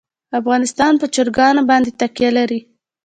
افغانستان 0.39 0.93
په 1.01 1.05
چرګان 1.15 1.55
باندې 1.69 1.91
تکیه 1.99 2.29
لري. 2.37 2.59